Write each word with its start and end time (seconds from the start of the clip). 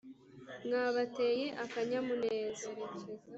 mwabateye 0.65 1.45
akanyamuneza 1.63 2.67